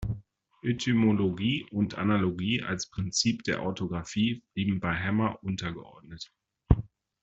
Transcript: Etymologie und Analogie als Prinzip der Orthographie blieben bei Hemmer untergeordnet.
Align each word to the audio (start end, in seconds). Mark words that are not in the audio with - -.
Etymologie 0.65 1.67
und 1.69 1.93
Analogie 1.99 2.63
als 2.63 2.89
Prinzip 2.89 3.43
der 3.43 3.61
Orthographie 3.61 4.41
blieben 4.55 4.79
bei 4.79 4.95
Hemmer 4.95 5.37
untergeordnet. 5.43 6.33